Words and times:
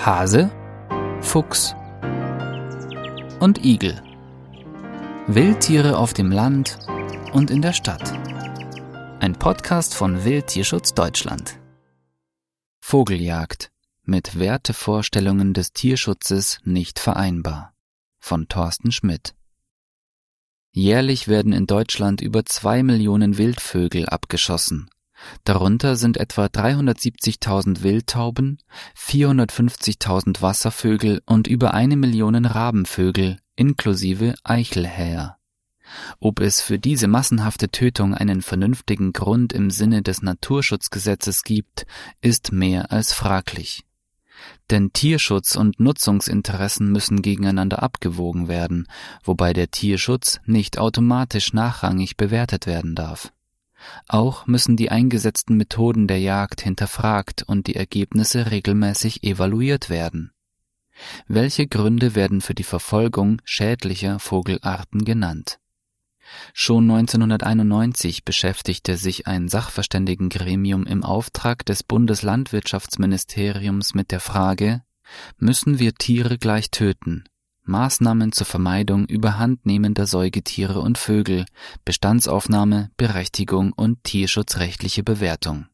Hase, 0.00 0.52
Fuchs 1.20 1.74
und 3.40 3.64
Igel. 3.64 4.00
Wildtiere 5.26 5.98
auf 5.98 6.14
dem 6.14 6.30
Land 6.30 6.78
und 7.32 7.50
in 7.50 7.62
der 7.62 7.72
Stadt. 7.72 8.12
Ein 9.18 9.34
Podcast 9.34 9.96
von 9.96 10.24
Wildtierschutz 10.24 10.94
Deutschland. 10.94 11.58
Vogeljagd 12.80 13.72
mit 14.04 14.38
Wertevorstellungen 14.38 15.52
des 15.52 15.72
Tierschutzes 15.72 16.60
nicht 16.62 17.00
vereinbar. 17.00 17.74
Von 18.20 18.46
Thorsten 18.46 18.92
Schmidt. 18.92 19.34
Jährlich 20.70 21.26
werden 21.26 21.52
in 21.52 21.66
Deutschland 21.66 22.20
über 22.20 22.44
zwei 22.44 22.84
Millionen 22.84 23.36
Wildvögel 23.36 24.08
abgeschossen. 24.08 24.88
Darunter 25.44 25.96
sind 25.96 26.16
etwa 26.16 26.46
370.000 26.46 27.82
Wildtauben, 27.82 28.58
450.000 28.96 30.42
Wasservögel 30.42 31.22
und 31.26 31.46
über 31.46 31.74
eine 31.74 31.96
Million 31.96 32.44
Rabenvögel 32.44 33.38
inklusive 33.56 34.34
Eichelhäher. 34.44 35.36
Ob 36.20 36.40
es 36.40 36.60
für 36.60 36.78
diese 36.78 37.08
massenhafte 37.08 37.70
Tötung 37.70 38.14
einen 38.14 38.42
vernünftigen 38.42 39.12
Grund 39.12 39.52
im 39.52 39.70
Sinne 39.70 40.02
des 40.02 40.22
Naturschutzgesetzes 40.22 41.42
gibt, 41.42 41.86
ist 42.20 42.52
mehr 42.52 42.92
als 42.92 43.12
fraglich. 43.12 43.84
Denn 44.70 44.92
Tierschutz 44.92 45.56
und 45.56 45.80
Nutzungsinteressen 45.80 46.92
müssen 46.92 47.22
gegeneinander 47.22 47.82
abgewogen 47.82 48.48
werden, 48.48 48.86
wobei 49.24 49.52
der 49.52 49.70
Tierschutz 49.70 50.40
nicht 50.44 50.78
automatisch 50.78 51.52
nachrangig 51.52 52.16
bewertet 52.16 52.66
werden 52.66 52.94
darf. 52.94 53.32
Auch 54.08 54.46
müssen 54.46 54.76
die 54.76 54.90
eingesetzten 54.90 55.56
Methoden 55.56 56.06
der 56.06 56.20
Jagd 56.20 56.62
hinterfragt 56.62 57.42
und 57.42 57.66
die 57.66 57.76
Ergebnisse 57.76 58.50
regelmäßig 58.50 59.24
evaluiert 59.24 59.90
werden. 59.90 60.32
Welche 61.26 61.66
Gründe 61.66 62.14
werden 62.14 62.40
für 62.40 62.54
die 62.54 62.64
Verfolgung 62.64 63.40
schädlicher 63.44 64.18
Vogelarten 64.18 65.04
genannt? 65.04 65.58
Schon 66.52 66.90
1991 66.90 68.24
beschäftigte 68.24 68.96
sich 68.96 69.26
ein 69.26 69.48
Sachverständigengremium 69.48 70.86
im 70.86 71.04
Auftrag 71.04 71.64
des 71.64 71.82
Bundeslandwirtschaftsministeriums 71.82 73.94
mit 73.94 74.10
der 74.10 74.20
Frage, 74.20 74.82
müssen 75.38 75.78
wir 75.78 75.94
Tiere 75.94 76.36
gleich 76.36 76.70
töten? 76.70 77.24
Maßnahmen 77.68 78.32
zur 78.32 78.46
Vermeidung 78.46 79.06
überhandnehmender 79.06 80.06
Säugetiere 80.06 80.80
und 80.80 80.98
Vögel, 80.98 81.44
Bestandsaufnahme, 81.84 82.90
Berechtigung 82.96 83.72
und 83.72 84.02
tierschutzrechtliche 84.04 85.02
Bewertung. 85.02 85.66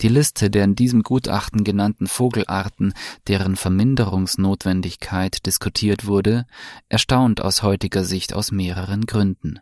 Die 0.00 0.08
Liste 0.08 0.50
der 0.50 0.64
in 0.64 0.74
diesem 0.74 1.02
Gutachten 1.02 1.64
genannten 1.64 2.06
Vogelarten, 2.06 2.92
deren 3.28 3.56
Verminderungsnotwendigkeit 3.56 5.46
diskutiert 5.46 6.06
wurde, 6.06 6.46
erstaunt 6.88 7.40
aus 7.40 7.62
heutiger 7.62 8.04
Sicht 8.04 8.34
aus 8.34 8.50
mehreren 8.50 9.06
Gründen. 9.06 9.60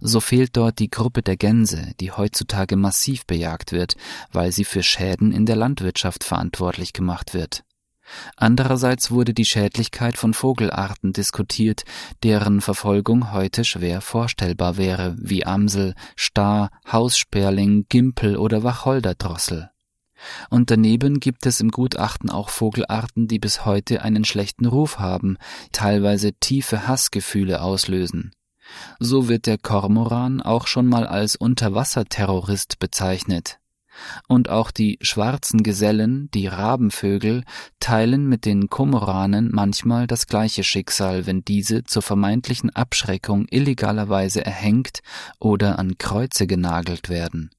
So 0.00 0.20
fehlt 0.20 0.56
dort 0.56 0.78
die 0.78 0.90
Gruppe 0.90 1.22
der 1.22 1.36
Gänse, 1.36 1.92
die 2.00 2.10
heutzutage 2.10 2.76
massiv 2.76 3.26
bejagt 3.26 3.72
wird, 3.72 3.94
weil 4.32 4.50
sie 4.50 4.64
für 4.64 4.82
Schäden 4.82 5.32
in 5.32 5.46
der 5.46 5.56
Landwirtschaft 5.56 6.24
verantwortlich 6.24 6.92
gemacht 6.92 7.34
wird. 7.34 7.65
Andererseits 8.36 9.10
wurde 9.10 9.34
die 9.34 9.44
Schädlichkeit 9.44 10.16
von 10.16 10.34
Vogelarten 10.34 11.12
diskutiert, 11.12 11.84
deren 12.22 12.60
Verfolgung 12.60 13.32
heute 13.32 13.64
schwer 13.64 14.00
vorstellbar 14.00 14.76
wäre, 14.76 15.16
wie 15.18 15.46
Amsel, 15.46 15.94
Star, 16.18 16.70
Haussperling, 16.90 17.86
Gimpel 17.88 18.36
oder 18.36 18.62
Wacholderdrossel. 18.62 19.70
Und 20.48 20.70
daneben 20.70 21.20
gibt 21.20 21.46
es 21.46 21.60
im 21.60 21.70
Gutachten 21.70 22.30
auch 22.30 22.48
Vogelarten, 22.48 23.28
die 23.28 23.38
bis 23.38 23.64
heute 23.64 24.02
einen 24.02 24.24
schlechten 24.24 24.66
Ruf 24.66 24.98
haben, 24.98 25.36
teilweise 25.72 26.32
tiefe 26.32 26.88
Hassgefühle 26.88 27.60
auslösen. 27.60 28.32
So 28.98 29.28
wird 29.28 29.46
der 29.46 29.58
Kormoran 29.58 30.40
auch 30.40 30.66
schon 30.66 30.86
mal 30.86 31.06
als 31.06 31.36
Unterwasserterrorist 31.36 32.78
bezeichnet. 32.78 33.58
Und 34.28 34.48
auch 34.48 34.70
die 34.70 34.98
schwarzen 35.00 35.62
Gesellen, 35.62 36.30
die 36.32 36.46
Rabenvögel, 36.46 37.44
teilen 37.80 38.26
mit 38.28 38.44
den 38.44 38.68
Komoranen 38.68 39.50
manchmal 39.52 40.06
das 40.06 40.26
gleiche 40.26 40.64
Schicksal, 40.64 41.26
wenn 41.26 41.44
diese 41.44 41.84
zur 41.84 42.02
vermeintlichen 42.02 42.70
Abschreckung 42.70 43.46
illegalerweise 43.50 44.44
erhängt 44.44 45.00
oder 45.38 45.78
an 45.78 45.98
Kreuze 45.98 46.46
genagelt 46.46 47.08
werden. 47.08 47.50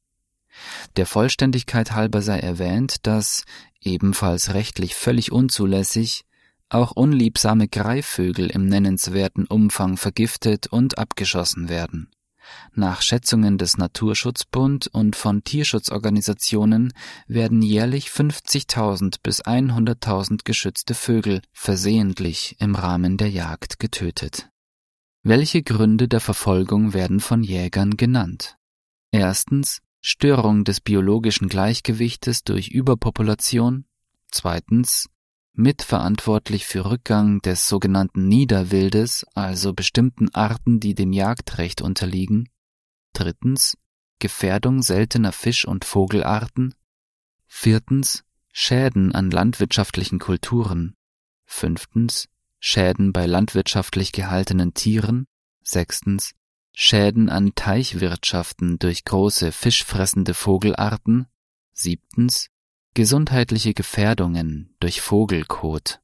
Der 0.95 1.05
Vollständigkeit 1.05 1.91
halber 1.91 2.21
sei 2.21 2.39
erwähnt, 2.39 3.05
dass, 3.05 3.43
ebenfalls 3.81 4.53
rechtlich 4.53 4.95
völlig 4.95 5.31
unzulässig, 5.31 6.23
auch 6.69 6.91
unliebsame 6.91 7.67
Greifvögel 7.67 8.49
im 8.49 8.65
nennenswerten 8.65 9.45
Umfang 9.45 9.97
vergiftet 9.97 10.67
und 10.67 10.97
abgeschossen 10.97 11.69
werden. 11.69 12.09
Nach 12.73 13.01
Schätzungen 13.01 13.57
des 13.57 13.77
Naturschutzbund 13.77 14.87
und 14.87 15.15
von 15.15 15.43
Tierschutzorganisationen 15.43 16.93
werden 17.27 17.61
jährlich 17.61 18.07
50.000 18.07 19.17
bis 19.23 19.43
100.000 19.43 20.41
geschützte 20.43 20.93
Vögel 20.93 21.41
versehentlich 21.51 22.55
im 22.59 22.75
Rahmen 22.75 23.17
der 23.17 23.29
Jagd 23.29 23.79
getötet. 23.79 24.49
Welche 25.23 25.63
Gründe 25.63 26.07
der 26.07 26.21
Verfolgung 26.21 26.93
werden 26.93 27.19
von 27.19 27.43
Jägern 27.43 27.97
genannt? 27.97 28.57
Erstens 29.11 29.81
Störung 30.01 30.63
des 30.63 30.79
biologischen 30.79 31.49
Gleichgewichtes 31.49 32.43
durch 32.43 32.69
Überpopulation. 32.69 33.85
Zweitens 34.31 35.09
mitverantwortlich 35.57 36.65
für 36.65 36.85
Rückgang 36.85 37.41
des 37.41 37.67
sogenannten 37.67 38.27
Niederwildes, 38.27 39.25
also 39.33 39.73
bestimmten 39.73 40.33
Arten, 40.33 40.79
die 40.79 40.95
dem 40.95 41.11
Jagdrecht 41.11 41.81
unterliegen. 41.81 42.49
Drittens 43.13 43.77
Gefährdung 44.19 44.81
seltener 44.81 45.31
Fisch- 45.31 45.67
und 45.67 45.85
Vogelarten. 45.85 46.75
Viertens 47.47 48.23
Schäden 48.51 49.13
an 49.13 49.29
landwirtschaftlichen 49.31 50.19
Kulturen. 50.19 50.95
Fünftens 51.45 52.27
Schäden 52.59 53.13
bei 53.13 53.25
landwirtschaftlich 53.25 54.11
gehaltenen 54.11 54.73
Tieren. 54.73 55.27
Sechstens 55.63 56.33
Schäden 56.73 57.29
an 57.29 57.53
Teichwirtschaften 57.55 58.77
durch 58.79 59.05
große 59.05 59.51
fischfressende 59.51 60.33
Vogelarten. 60.33 61.27
Siebtens 61.73 62.49
Gesundheitliche 62.97 63.75
Gefährdungen 63.75 64.73
durch 64.79 65.01
Vogelkot. 65.01 66.01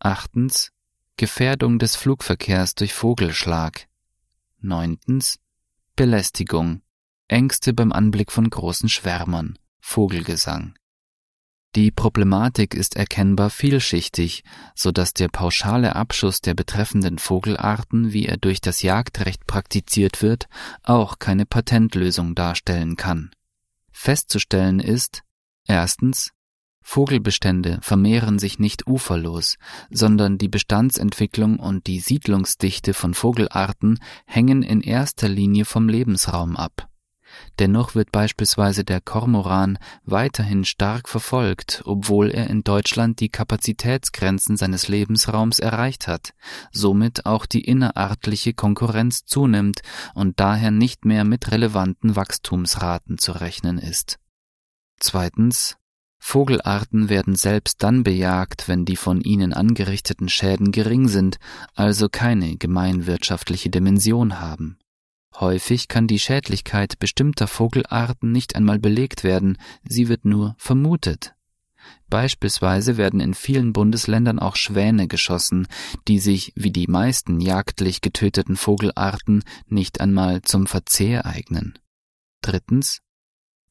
Achtens. 0.00 0.70
Gefährdung 1.16 1.78
des 1.78 1.96
Flugverkehrs 1.96 2.74
durch 2.74 2.92
Vogelschlag. 2.92 3.88
Neuntens. 4.60 5.38
Belästigung. 5.96 6.82
Ängste 7.26 7.72
beim 7.72 7.90
Anblick 7.90 8.30
von 8.30 8.50
großen 8.50 8.90
Schwärmern. 8.90 9.58
Vogelgesang. 9.80 10.74
Die 11.74 11.90
Problematik 11.90 12.74
ist 12.74 12.96
erkennbar 12.96 13.48
vielschichtig, 13.48 14.44
so 14.74 14.92
dass 14.92 15.14
der 15.14 15.28
pauschale 15.28 15.96
Abschuss 15.96 16.42
der 16.42 16.52
betreffenden 16.52 17.18
Vogelarten, 17.18 18.12
wie 18.12 18.26
er 18.26 18.36
durch 18.36 18.60
das 18.60 18.82
Jagdrecht 18.82 19.46
praktiziert 19.46 20.20
wird, 20.20 20.48
auch 20.82 21.18
keine 21.18 21.46
Patentlösung 21.46 22.34
darstellen 22.34 22.96
kann. 22.96 23.30
Festzustellen 23.90 24.80
ist, 24.80 25.22
Erstens 25.66 26.32
Vogelbestände 26.88 27.78
vermehren 27.82 28.38
sich 28.38 28.60
nicht 28.60 28.86
uferlos, 28.86 29.56
sondern 29.90 30.38
die 30.38 30.48
Bestandsentwicklung 30.48 31.58
und 31.58 31.88
die 31.88 31.98
Siedlungsdichte 31.98 32.94
von 32.94 33.12
Vogelarten 33.12 33.98
hängen 34.24 34.62
in 34.62 34.80
erster 34.82 35.28
Linie 35.28 35.64
vom 35.64 35.88
Lebensraum 35.88 36.56
ab. 36.56 36.88
Dennoch 37.58 37.96
wird 37.96 38.12
beispielsweise 38.12 38.84
der 38.84 39.00
Kormoran 39.00 39.78
weiterhin 40.04 40.64
stark 40.64 41.08
verfolgt, 41.08 41.82
obwohl 41.84 42.30
er 42.30 42.48
in 42.48 42.62
Deutschland 42.62 43.18
die 43.18 43.30
Kapazitätsgrenzen 43.30 44.56
seines 44.56 44.86
Lebensraums 44.86 45.58
erreicht 45.58 46.06
hat, 46.06 46.34
somit 46.70 47.26
auch 47.26 47.46
die 47.46 47.64
innerartliche 47.64 48.54
Konkurrenz 48.54 49.24
zunimmt 49.24 49.80
und 50.14 50.38
daher 50.38 50.70
nicht 50.70 51.04
mehr 51.04 51.24
mit 51.24 51.50
relevanten 51.50 52.14
Wachstumsraten 52.14 53.18
zu 53.18 53.32
rechnen 53.32 53.78
ist. 53.78 54.18
Zweitens 54.98 55.76
Vogelarten 56.18 57.08
werden 57.08 57.36
selbst 57.36 57.82
dann 57.82 58.02
bejagt, 58.02 58.68
wenn 58.68 58.84
die 58.84 58.96
von 58.96 59.20
ihnen 59.20 59.52
angerichteten 59.52 60.28
Schäden 60.28 60.72
gering 60.72 61.06
sind, 61.08 61.38
also 61.74 62.08
keine 62.08 62.56
gemeinwirtschaftliche 62.56 63.70
Dimension 63.70 64.40
haben. 64.40 64.78
Häufig 65.38 65.88
kann 65.88 66.06
die 66.06 66.18
Schädlichkeit 66.18 66.98
bestimmter 66.98 67.46
Vogelarten 67.46 68.32
nicht 68.32 68.56
einmal 68.56 68.78
belegt 68.78 69.22
werden, 69.22 69.58
sie 69.84 70.08
wird 70.08 70.24
nur 70.24 70.56
vermutet. 70.58 71.34
Beispielsweise 72.08 72.96
werden 72.96 73.20
in 73.20 73.34
vielen 73.34 73.72
Bundesländern 73.72 74.38
auch 74.38 74.56
Schwäne 74.56 75.08
geschossen, 75.08 75.68
die 76.08 76.18
sich, 76.18 76.52
wie 76.56 76.72
die 76.72 76.86
meisten 76.86 77.40
jagdlich 77.40 78.00
getöteten 78.00 78.56
Vogelarten, 78.56 79.44
nicht 79.68 80.00
einmal 80.00 80.42
zum 80.42 80.66
Verzehr 80.66 81.26
eignen. 81.26 81.78
Drittens 82.40 83.02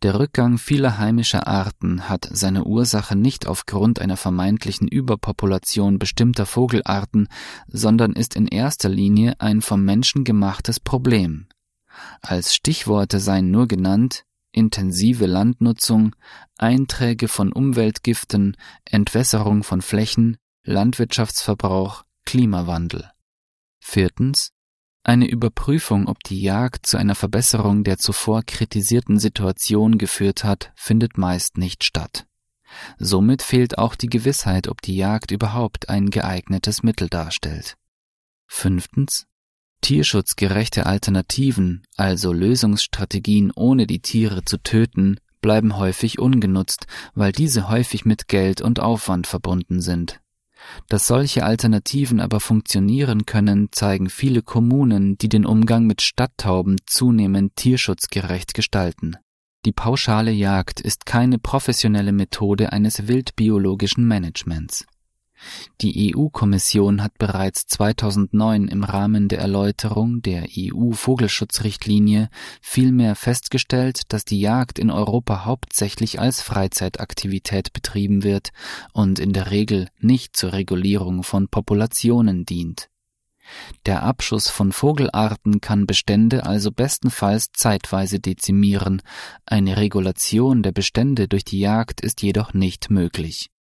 Der 0.03 0.19
Rückgang 0.19 0.57
vieler 0.57 0.97
heimischer 0.97 1.47
Arten 1.47 2.09
hat 2.09 2.27
seine 2.31 2.65
Ursache 2.65 3.15
nicht 3.15 3.47
aufgrund 3.47 3.99
einer 3.99 4.17
vermeintlichen 4.17 4.87
Überpopulation 4.87 5.97
bestimmter 5.97 6.45
Vogelarten, 6.45 7.27
sondern 7.67 8.13
ist 8.13 8.35
in 8.35 8.47
erster 8.47 8.89
Linie 8.89 9.35
ein 9.39 9.61
vom 9.61 9.83
Menschen 9.83 10.23
gemachtes 10.23 10.79
Problem. 10.79 11.47
Als 12.21 12.53
Stichworte 12.53 13.19
seien 13.19 13.51
nur 13.51 13.67
genannt 13.67 14.25
intensive 14.55 15.25
Landnutzung, 15.25 16.15
Einträge 16.57 17.27
von 17.27 17.51
Umweltgiften, 17.51 18.55
Entwässerung 18.85 19.63
von 19.63 19.81
Flächen, 19.81 20.37
Landwirtschaftsverbrauch, 20.63 22.03
Klimawandel. 22.25 23.11
Viertens 23.79 24.54
eine 25.05 25.27
Überprüfung, 25.27 26.07
ob 26.07 26.23
die 26.23 26.41
Jagd 26.41 26.87
zu 26.87 26.97
einer 26.97 27.15
Verbesserung 27.15 27.83
der 27.83 27.97
zuvor 27.97 28.43
kritisierten 28.43 29.19
Situation 29.19 29.97
geführt 29.97 30.43
hat, 30.43 30.71
findet 30.75 31.17
meist 31.17 31.57
nicht 31.57 31.83
statt. 31.83 32.25
Somit 32.97 33.43
fehlt 33.43 33.77
auch 33.77 33.95
die 33.95 34.09
Gewissheit, 34.09 34.67
ob 34.67 34.81
die 34.81 34.95
Jagd 34.95 35.31
überhaupt 35.31 35.89
ein 35.89 36.09
geeignetes 36.09 36.81
Mittel 36.81 37.07
darstellt. 37.07 37.77
Fünftens. 38.47 39.27
Tierschutzgerechte 39.81 40.87
Alternativen, 40.87 41.83
also 41.95 42.33
Lösungsstrategien 42.33 43.51
ohne 43.51 43.85
die 43.85 43.99
Tiere 43.99 44.43
zu 44.43 44.57
töten, 44.57 45.19
bleiben 45.41 45.77
häufig 45.77 46.17
ungenutzt, 46.17 46.87
weil 47.13 47.31
diese 47.31 47.69
häufig 47.69 48.05
mit 48.05 48.27
Geld 48.27 48.61
und 48.61 48.79
Aufwand 48.79 49.27
verbunden 49.27 49.81
sind. 49.81 50.19
Dass 50.89 51.07
solche 51.07 51.43
Alternativen 51.43 52.19
aber 52.19 52.39
funktionieren 52.39 53.25
können, 53.25 53.69
zeigen 53.71 54.09
viele 54.09 54.41
Kommunen, 54.41 55.17
die 55.17 55.29
den 55.29 55.45
Umgang 55.45 55.85
mit 55.85 56.01
Stadttauben 56.01 56.77
zunehmend 56.85 57.55
tierschutzgerecht 57.55 58.53
gestalten. 58.53 59.17
Die 59.65 59.71
pauschale 59.71 60.31
Jagd 60.31 60.79
ist 60.79 61.05
keine 61.05 61.39
professionelle 61.39 62.11
Methode 62.11 62.71
eines 62.71 63.07
wildbiologischen 63.07 64.07
Managements. 64.07 64.85
Die 65.81 66.15
EU-Kommission 66.15 67.03
hat 67.03 67.17
bereits 67.17 67.67
2009 67.67 68.67
im 68.67 68.83
Rahmen 68.83 69.27
der 69.27 69.39
Erläuterung 69.39 70.21
der 70.21 70.47
EU-Vogelschutzrichtlinie 70.57 72.29
vielmehr 72.61 73.15
festgestellt, 73.15 74.13
dass 74.13 74.25
die 74.25 74.39
Jagd 74.39 74.79
in 74.79 74.89
Europa 74.89 75.45
hauptsächlich 75.45 76.19
als 76.19 76.41
Freizeitaktivität 76.41 77.73
betrieben 77.73 78.23
wird 78.23 78.51
und 78.93 79.19
in 79.19 79.33
der 79.33 79.51
Regel 79.51 79.89
nicht 79.99 80.35
zur 80.35 80.53
Regulierung 80.53 81.23
von 81.23 81.47
Populationen 81.47 82.45
dient. 82.45 82.89
Der 83.85 84.03
Abschuss 84.03 84.49
von 84.49 84.71
Vogelarten 84.71 85.61
kann 85.61 85.85
Bestände 85.85 86.45
also 86.45 86.71
bestenfalls 86.71 87.51
zeitweise 87.53 88.19
dezimieren, 88.19 89.01
eine 89.45 89.77
Regulation 89.77 90.63
der 90.63 90.71
Bestände 90.71 91.27
durch 91.27 91.45
die 91.45 91.59
Jagd 91.59 92.01
ist 92.01 92.21
jedoch 92.21 92.53
nicht 92.53 92.89
möglich. 92.89 93.51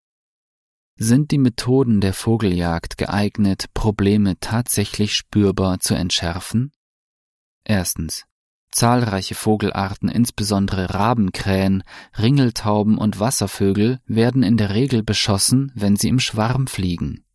Sind 0.97 1.31
die 1.31 1.37
Methoden 1.37 1.99
der 1.99 2.13
Vogeljagd 2.13 2.97
geeignet, 2.97 3.65
Probleme 3.73 4.39
tatsächlich 4.39 5.13
spürbar 5.13 5.81
zu 5.81 5.93
entschärfen? 5.93 6.71
Erstens. 7.65 8.23
Zahlreiche 8.71 9.35
Vogelarten, 9.35 10.07
insbesondere 10.07 10.93
Rabenkrähen, 10.93 11.83
Ringeltauben 12.17 12.97
und 12.97 13.19
Wasservögel, 13.19 13.99
werden 14.05 14.41
in 14.41 14.55
der 14.55 14.73
Regel 14.73 15.03
beschossen, 15.03 15.73
wenn 15.75 15.97
sie 15.97 16.07
im 16.07 16.19
Schwarm 16.19 16.67
fliegen. 16.67 17.25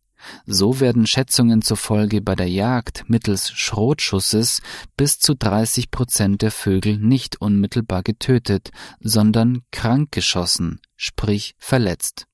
So 0.45 0.79
werden 0.79 1.05
Schätzungen 1.05 1.61
zufolge 1.61 2.21
bei 2.21 2.35
der 2.35 2.49
Jagd 2.49 3.05
mittels 3.07 3.51
Schrotschusses 3.51 4.61
bis 4.97 5.19
zu 5.19 5.35
30 5.35 5.91
Prozent 5.91 6.41
der 6.41 6.51
Vögel 6.51 6.97
nicht 6.97 7.41
unmittelbar 7.41 8.01
getötet, 8.01 8.71
sondern 8.99 9.61
krank 9.71 10.11
geschossen, 10.11 10.79
sprich 10.95 11.55
verletzt. 11.57 12.27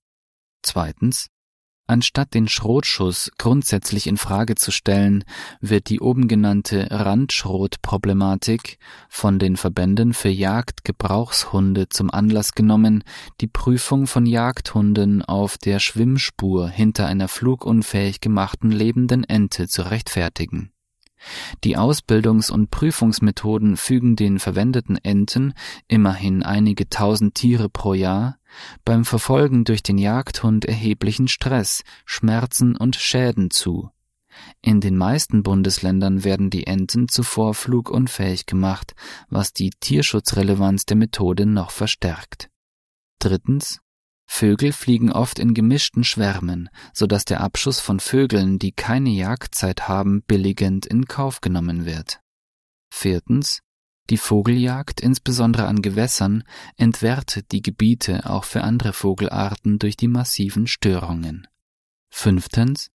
Zweitens. 0.68 1.28
Anstatt 1.90 2.34
den 2.34 2.50
Schrotschuss 2.50 3.32
grundsätzlich 3.38 4.08
in 4.08 4.18
Frage 4.18 4.56
zu 4.56 4.72
stellen, 4.72 5.24
wird 5.62 5.88
die 5.88 6.02
oben 6.02 6.28
genannte 6.28 6.90
Randschrotproblematik 6.92 8.78
von 9.08 9.40
den 9.40 9.56
Verbänden 9.56 10.14
für 10.14 10.28
Jagdgebrauchshunde 10.28 11.88
zum 11.88 12.12
Anlass 12.12 12.52
genommen, 12.52 13.06
die 13.40 13.48
Prüfung 13.48 14.06
von 14.06 14.26
Jagdhunden 14.26 15.24
auf 15.24 15.58
der 15.58 15.80
Schwimmspur 15.80 16.68
hinter 16.68 17.08
einer 17.08 17.30
flugunfähig 17.30 18.20
gemachten 18.20 18.72
lebenden 18.72 19.24
Ente 19.24 19.70
zu 19.70 19.84
rechtfertigen. 19.84 20.74
Die 21.64 21.78
Ausbildungs- 21.78 22.52
und 22.52 22.72
Prüfungsmethoden 22.72 23.78
fügen 23.78 24.16
den 24.16 24.40
verwendeten 24.40 24.98
Enten, 24.98 25.54
immerhin 25.88 26.44
einige 26.44 26.90
tausend 26.90 27.36
Tiere 27.36 27.70
pro 27.70 27.94
Jahr, 27.94 28.38
beim 28.86 29.06
Verfolgen 29.06 29.64
durch 29.64 29.84
den 29.84 29.98
Jagdhund 29.98 30.66
erheblichen 30.66 31.28
Stress, 31.28 31.84
Schmerzen 32.06 32.76
und 32.76 32.96
Schäden 32.96 33.52
zu. 33.52 33.90
In 34.62 34.82
den 34.82 34.98
meisten 34.98 35.44
Bundesländern 35.44 36.24
werden 36.24 36.50
die 36.50 36.68
Enten 36.68 37.08
zuvor 37.08 37.54
flugunfähig 37.54 38.46
gemacht, 38.46 38.94
was 39.30 39.54
die 39.54 39.72
Tierschutzrelevanz 39.72 40.86
der 40.86 40.98
Methode 40.98 41.46
noch 41.46 41.72
verstärkt. 41.72 42.50
Drittens. 43.20 43.80
Vögel 44.28 44.74
fliegen 44.74 45.12
oft 45.12 45.40
in 45.40 45.54
gemischten 45.54 46.04
Schwärmen, 46.04 46.70
so 46.94 47.08
dass 47.08 47.26
der 47.26 47.42
Abschuss 47.42 47.80
von 47.80 48.00
Vögeln, 48.00 48.60
die 48.60 48.74
keine 48.74 49.10
Jagdzeit 49.10 49.88
haben, 49.88 50.22
billigend 50.22 50.86
in 50.86 51.06
Kauf 51.06 51.42
genommen 51.42 51.86
wird. 51.86 52.20
Viertens. 52.90 53.62
Die 54.10 54.18
Vogeljagd, 54.18 55.02
insbesondere 55.02 55.68
an 55.68 55.82
Gewässern, 55.82 56.44
entwertet 56.78 57.52
die 57.52 57.62
Gebiete 57.62 58.30
auch 58.30 58.46
für 58.46 58.64
andere 58.64 58.94
Vogelarten 58.94 59.80
durch 59.80 59.98
die 59.98 60.08
massiven 60.08 60.68
Störungen. 60.68 61.48
Fünftens. 62.10 62.90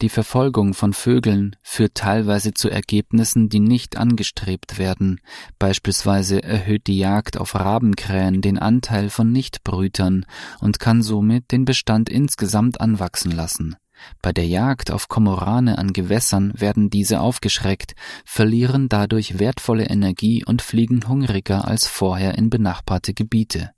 Die 0.00 0.08
Verfolgung 0.08 0.72
von 0.72 0.94
Vögeln 0.94 1.56
führt 1.62 1.94
teilweise 1.94 2.54
zu 2.54 2.70
Ergebnissen, 2.70 3.50
die 3.50 3.60
nicht 3.60 3.98
angestrebt 3.98 4.78
werden. 4.78 5.20
Beispielsweise 5.58 6.42
erhöht 6.42 6.86
die 6.86 6.96
Jagd 6.96 7.36
auf 7.36 7.54
Rabenkrähen 7.54 8.40
den 8.40 8.58
Anteil 8.58 9.10
von 9.10 9.30
Nichtbrütern 9.30 10.24
und 10.60 10.80
kann 10.80 11.02
somit 11.02 11.52
den 11.52 11.66
Bestand 11.66 12.08
insgesamt 12.08 12.80
anwachsen 12.80 13.30
lassen. 13.30 13.76
Bei 14.22 14.32
der 14.32 14.46
Jagd 14.46 14.90
auf 14.90 15.08
Kormorane 15.08 15.76
an 15.76 15.92
Gewässern 15.92 16.54
werden 16.56 16.88
diese 16.88 17.20
aufgeschreckt, 17.20 17.92
verlieren 18.24 18.88
dadurch 18.88 19.38
wertvolle 19.38 19.84
Energie 19.84 20.42
und 20.46 20.62
fliegen 20.62 21.06
hungriger 21.08 21.68
als 21.68 21.86
vorher 21.86 22.38
in 22.38 22.48
benachbarte 22.48 23.12
Gebiete. 23.12 23.72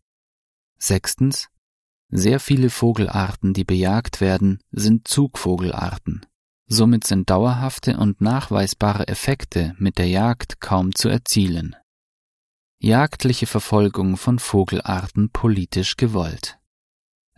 Sechstens. 0.79 1.49
Sehr 2.15 2.41
viele 2.41 2.69
Vogelarten, 2.69 3.55
die 3.55 3.65
bejagt 3.65 4.21
werden, 4.21 4.61
sind 4.71 5.09
Zugvogelarten. 5.09 6.21
Somit 6.67 7.07
sind 7.07 7.31
dauerhafte 7.31 7.97
und 7.97 8.21
nachweisbare 8.21 9.09
Effekte 9.09 9.75
mit 9.79 9.97
der 9.97 10.09
Jagd 10.09 10.61
kaum 10.61 10.95
zu 10.95 11.09
erzielen. 11.09 11.75
Jagdliche 12.79 13.47
Verfolgung 13.47 14.19
von 14.19 14.39
Vogelarten 14.39 15.31
politisch 15.31 15.97
gewollt. 15.97 16.59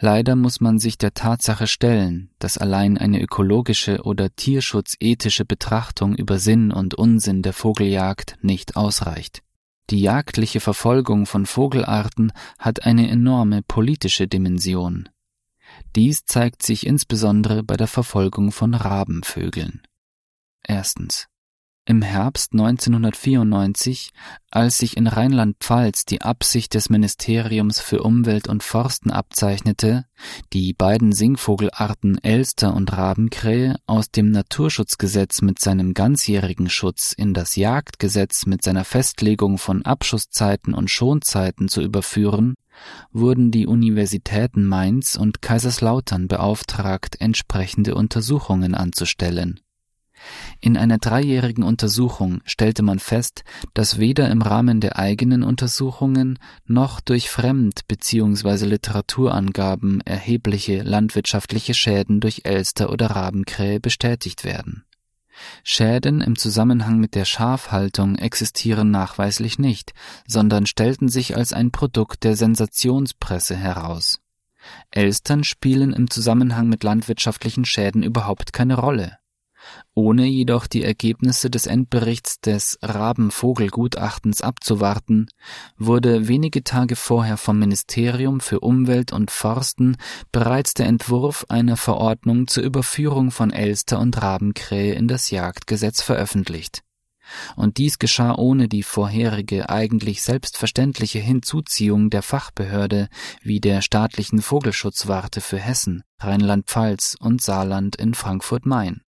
Leider 0.01 0.35
muss 0.35 0.61
man 0.61 0.81
sich 0.81 0.99
der 0.99 1.15
Tatsache 1.15 1.69
stellen, 1.69 2.31
dass 2.41 2.59
allein 2.59 2.99
eine 2.99 3.23
ökologische 3.23 4.03
oder 4.03 4.35
tierschutzethische 4.35 5.45
Betrachtung 5.45 6.17
über 6.17 6.41
Sinn 6.41 6.73
und 6.73 6.95
Unsinn 6.95 7.43
der 7.43 7.53
Vogeljagd 7.53 8.39
nicht 8.43 8.75
ausreicht. 8.77 9.45
Die 9.91 10.01
jagdliche 10.01 10.61
Verfolgung 10.61 11.27
von 11.27 11.47
Vogelarten 11.47 12.33
hat 12.59 12.85
eine 12.85 13.09
enorme 13.11 13.63
politische 13.63 14.27
Dimension. 14.27 15.09
Dies 15.95 16.25
zeigt 16.25 16.63
sich 16.63 16.87
insbesondere 16.87 17.63
bei 17.63 17.77
der 17.77 17.87
Verfolgung 17.87 18.53
von 18.53 18.75
Rabenvögeln. 18.75 19.83
Erstens. 20.63 21.29
Im 21.87 22.01
Herbst 22.01 22.55
1994, 22.55 24.09
als 24.51 24.79
sich 24.79 24.97
in 24.97 25.07
Rheinland-Pfalz 25.07 26.07
die 26.07 26.23
Absicht 26.23 26.73
des 26.73 26.89
Ministeriums 26.89 27.79
für 27.79 28.03
Umwelt 28.03 28.49
und 28.49 28.63
Forsten 28.63 29.11
abzeichnete, 29.11 30.07
die 30.55 30.73
beiden 30.73 31.13
Singvogelarten 31.13 32.17
Elster 32.25 32.75
und 32.75 32.91
Rabenkrähe 32.97 33.77
aus 33.87 34.11
dem 34.11 34.31
Naturschutzgesetz 34.31 35.43
mit 35.43 35.59
seinem 35.59 35.93
ganzjährigen 35.93 36.71
Schutz 36.71 37.13
in 37.13 37.35
das 37.35 37.55
Jagdgesetz 37.55 38.47
mit 38.47 38.65
seiner 38.65 38.85
Festlegung 38.85 39.59
von 39.59 39.83
Abschusszeiten 39.83 40.73
und 40.73 40.91
Schonzeiten 40.91 41.69
zu 41.69 41.83
überführen, 41.83 42.55
wurden 43.13 43.51
die 43.51 43.67
Universitäten 43.67 44.65
Mainz 44.65 45.17
und 45.17 45.43
Kaiserslautern 45.43 46.29
beauftragt, 46.29 47.21
entsprechende 47.21 47.95
Untersuchungen 47.95 48.75
anzustellen 48.75 49.61
in 50.61 50.77
einer 50.77 50.99
dreijährigen 50.99 51.65
Untersuchung 51.65 52.41
stellte 52.45 52.83
man 52.83 52.99
fest, 52.99 53.45
dass 53.75 53.99
weder 53.99 54.31
im 54.31 54.43
Rahmen 54.43 54.81
der 54.81 54.99
eigenen 54.99 55.43
Untersuchungen 55.43 56.39
noch 56.67 57.01
durch 57.01 57.31
Fremd- 57.31 57.87
bzw. 57.89 58.67
Literaturangaben 58.67 60.01
erhebliche 60.03 60.83
landwirtschaftliche 60.83 61.75
Schäden 61.75 62.21
durch 62.21 62.43
Elster 62.45 62.91
oder 62.91 63.09
Rabenkrähe 63.09 63.81
bestätigt 63.81 64.45
werden. 64.45 64.85
Schäden 65.65 66.21
im 66.21 66.37
Zusammenhang 66.37 66.99
mit 66.99 67.15
der 67.15 67.25
Schafhaltung 67.25 68.17
existieren 68.17 68.91
nachweislich 68.91 69.59
nicht, 69.59 69.93
sondern 70.27 70.67
stellten 70.67 71.09
sich 71.09 71.37
als 71.37 71.53
ein 71.53 71.71
Produkt 71.71 72.25
der 72.25 72.37
Sensationspresse 72.37 73.57
heraus. 73.57 74.21
Elstern 74.91 75.45
spielen 75.45 75.93
im 75.93 76.09
Zusammenhang 76.09 76.69
mit 76.69 76.85
landwirtschaftlichen 76.85 77.65
Schäden 77.65 78.03
überhaupt 78.03 78.53
keine 78.53 78.77
Rolle. 78.77 79.19
Ohne 79.95 80.27
jedoch 80.27 80.67
die 80.67 80.83
Ergebnisse 80.83 81.51
des 81.51 81.67
Endberichts 81.67 82.41
des 82.41 82.79
Rabenvogelgutachtens 82.83 84.41
abzuwarten, 84.41 85.29
wurde 85.79 86.27
wenige 86.29 86.65
Tage 86.65 86.97
vorher 86.97 87.37
vom 87.37 87.59
Ministerium 87.59 88.41
für 88.41 88.61
Umwelt 88.61 89.13
und 89.13 89.31
Forsten 89.31 89.97
bereits 90.33 90.75
der 90.75 90.87
Entwurf 90.87 91.47
einer 91.49 91.77
Verordnung 91.77 92.49
zur 92.49 92.65
Überführung 92.65 93.31
von 93.31 93.51
Elster 93.51 94.01
und 94.01 94.21
Rabenkrähe 94.21 94.95
in 94.95 95.09
das 95.09 95.31
Jagdgesetz 95.31 96.03
veröffentlicht. 96.03 96.83
Und 97.57 97.79
dies 97.79 97.99
geschah 97.99 98.35
ohne 98.35 98.69
die 98.69 98.83
vorherige 98.83 99.69
eigentlich 99.69 100.23
selbstverständliche 100.23 101.19
Hinzuziehung 101.19 102.11
der 102.11 102.23
Fachbehörde 102.23 103.09
wie 103.43 103.61
der 103.61 103.81
staatlichen 103.81 104.43
Vogelschutzwarte 104.43 105.41
für 105.41 105.59
Hessen, 105.59 106.03
Rheinland-Pfalz 106.21 107.17
und 107.19 107.41
Saarland 107.43 107.97
in 107.97 108.15
Frankfurt-Main. 108.15 109.04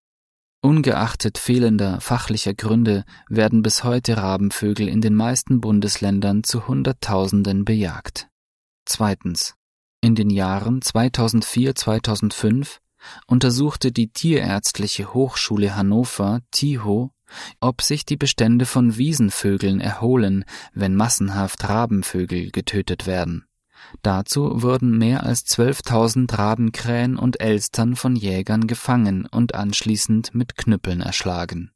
Ungeachtet 0.65 1.37
fehlender 1.37 2.01
fachlicher 2.01 2.55
Gründe 2.55 3.05
werden 3.29 3.61
bis 3.61 3.83
heute 3.83 4.17
Rabenvögel 4.17 4.87
in 4.87 4.99
den 4.99 5.13
meisten 5.13 5.61
Bundesländern 5.61 6.43
zu 6.43 6.67
Hunderttausenden 6.67 7.65
bejagt. 7.65 8.29
Zweitens. 8.83 9.53
In 10.01 10.15
den 10.15 10.31
Jahren 10.31 10.79
2004-2005 10.79 12.79
untersuchte 13.27 13.91
die 13.91 14.07
Tierärztliche 14.07 15.13
Hochschule 15.13 15.75
Hannover 15.75 16.39
TIHO, 16.49 17.11
ob 17.59 17.83
sich 17.83 18.03
die 18.03 18.17
Bestände 18.17 18.65
von 18.65 18.97
Wiesenvögeln 18.97 19.79
erholen, 19.79 20.45
wenn 20.73 20.95
massenhaft 20.95 21.69
Rabenvögel 21.69 22.49
getötet 22.49 23.05
werden. 23.05 23.45
Dazu 24.01 24.61
wurden 24.61 24.97
mehr 24.97 25.23
als 25.23 25.45
12.000 25.45 26.37
Rabenkrähen 26.37 27.17
und 27.17 27.39
Elstern 27.39 27.95
von 27.95 28.15
Jägern 28.15 28.67
gefangen 28.67 29.25
und 29.25 29.55
anschließend 29.55 30.35
mit 30.35 30.57
Knüppeln 30.57 31.01
erschlagen. 31.01 31.71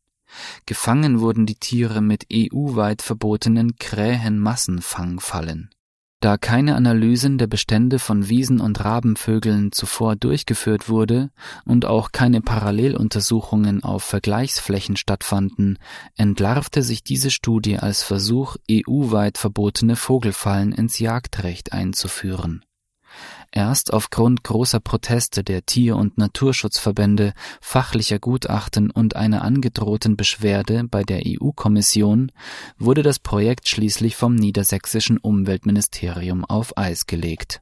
Gefangen 0.66 1.22
wurden 1.22 1.46
die 1.46 1.56
Tiere 1.56 2.02
mit 2.02 2.28
EU-weit 2.32 3.02
verbotenen 3.02 3.78
Krähenmassenfangfallen 3.78 5.70
da 6.20 6.38
keine 6.38 6.76
Analysen 6.76 7.38
der 7.38 7.48
Bestände 7.48 8.00
von 8.00 8.28
Wiesen- 8.28 8.60
und 8.60 8.84
Rabenvögeln 8.84 9.72
zuvor 9.72 10.16
durchgeführt 10.16 10.90
wurde 10.90 11.30
und 11.66 11.86
auch 11.86 12.12
keine 12.12 12.42
Paralleluntersuchungen 12.42 13.84
auf 13.84 14.04
Vergleichsflächen 14.04 14.98
stattfanden, 14.98 15.78
entlarvte 16.18 16.84
sich 16.84 17.04
diese 17.04 17.32
Studie 17.32 17.78
als 17.78 18.04
Versuch, 18.04 18.58
EU-weit 18.70 19.38
verbotene 19.38 19.96
Vogelfallen 19.96 20.72
ins 20.72 21.00
Jagdrecht 21.00 21.74
einzuführen 21.74 22.64
Erst 23.52 23.94
aufgrund 23.94 24.44
großer 24.44 24.80
Proteste 24.80 25.44
der 25.44 25.66
Tier- 25.66 25.96
und 25.96 26.18
Naturschutzverbände, 26.18 27.34
fachlicher 27.62 28.20
Gutachten 28.20 28.92
und 28.92 29.16
einer 29.16 29.44
angedrohten 29.44 30.16
Beschwerde 30.16 30.84
bei 30.84 31.04
der 31.04 31.24
EU-Kommission 31.26 32.32
wurde 32.78 33.02
das 33.02 33.18
Projekt 33.18 33.68
schließlich 33.68 34.16
vom 34.16 34.36
niedersächsischen 34.36 35.18
Umweltministerium 35.18 36.46
auf 36.46 36.78
Eis 36.78 37.08
gelegt 37.08 37.62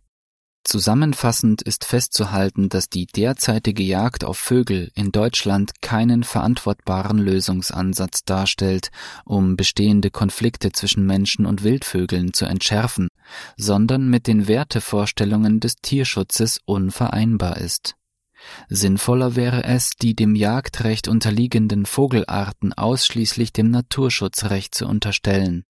Zusammenfassend 0.67 1.61
ist 1.61 1.85
festzuhalten, 1.85 2.67
dass 2.67 2.89
die 2.89 3.05
derzeitige 3.05 3.83
Jagd 3.83 4.25
auf 4.25 4.37
Vögel 4.37 4.91
in 4.95 5.13
Deutschland 5.13 5.81
keinen 5.81 6.25
verantwortbaren 6.25 7.19
Lösungsansatz 7.19 8.25
darstellt, 8.25 8.91
um 9.23 9.55
bestehende 9.55 10.11
Konflikte 10.11 10.73
zwischen 10.73 11.05
Menschen 11.05 11.45
und 11.45 11.63
Wildvögeln 11.63 12.33
zu 12.33 12.43
entschärfen, 12.43 13.07
sondern 13.55 14.09
mit 14.09 14.27
den 14.27 14.49
Wertevorstellungen 14.49 15.61
des 15.61 15.77
Tierschutzes 15.77 16.59
unvereinbar 16.65 17.55
ist. 17.55 17.95
Sinnvoller 18.67 19.37
wäre 19.37 19.63
es, 19.63 19.91
die 19.91 20.15
dem 20.15 20.35
Jagdrecht 20.35 21.07
unterliegenden 21.07 21.85
Vogelarten 21.85 22.73
ausschließlich 22.73 23.53
dem 23.53 23.71
Naturschutzrecht 23.71 24.75
zu 24.75 24.85
unterstellen 24.85 25.63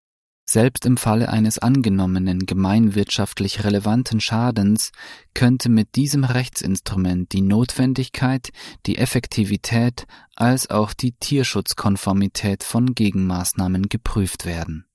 selbst 0.49 0.85
im 0.85 0.97
Falle 0.97 1.29
eines 1.29 1.59
angenommenen 1.59 2.45
gemeinwirtschaftlich 2.45 3.63
relevanten 3.63 4.21
Schadens 4.21 4.91
könnte 5.33 5.69
mit 5.69 5.95
diesem 5.95 6.23
Rechtsinstrument 6.23 7.33
die 7.33 7.41
Notwendigkeit, 7.41 8.49
die 8.85 8.97
Effektivität 8.97 10.05
als 10.35 10.69
auch 10.69 10.93
die 10.93 11.11
Tierschutzkonformität 11.11 12.63
von 12.63 12.95
Gegenmaßnahmen 12.95 13.89
geprüft 13.89 14.45
werden. 14.45 14.85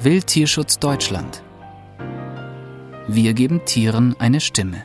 Wildtierschutz 0.00 0.78
Deutschland 0.78 1.42
Wir 3.06 3.34
geben 3.34 3.64
Tieren 3.64 4.16
eine 4.18 4.40
Stimme. 4.40 4.84